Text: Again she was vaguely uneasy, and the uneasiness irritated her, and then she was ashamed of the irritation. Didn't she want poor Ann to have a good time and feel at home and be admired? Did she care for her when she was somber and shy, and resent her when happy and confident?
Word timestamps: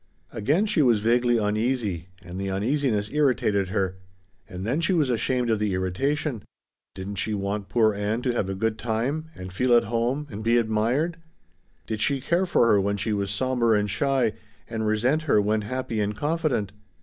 Again 0.33 0.65
she 0.65 0.81
was 0.81 0.99
vaguely 0.99 1.37
uneasy, 1.37 2.07
and 2.23 2.41
the 2.41 2.49
uneasiness 2.49 3.11
irritated 3.11 3.67
her, 3.69 3.97
and 4.49 4.65
then 4.65 4.81
she 4.81 4.93
was 4.93 5.11
ashamed 5.11 5.51
of 5.51 5.59
the 5.59 5.75
irritation. 5.75 6.41
Didn't 6.95 7.17
she 7.17 7.35
want 7.35 7.69
poor 7.69 7.93
Ann 7.93 8.23
to 8.23 8.31
have 8.33 8.49
a 8.49 8.55
good 8.55 8.79
time 8.79 9.27
and 9.35 9.53
feel 9.53 9.75
at 9.75 9.83
home 9.83 10.25
and 10.31 10.43
be 10.43 10.57
admired? 10.57 11.17
Did 11.85 12.01
she 12.01 12.19
care 12.19 12.47
for 12.47 12.65
her 12.69 12.81
when 12.81 12.97
she 12.97 13.13
was 13.13 13.29
somber 13.29 13.75
and 13.75 13.87
shy, 13.87 14.33
and 14.67 14.87
resent 14.87 15.21
her 15.29 15.39
when 15.39 15.61
happy 15.61 15.99
and 15.99 16.15
confident? 16.17 16.71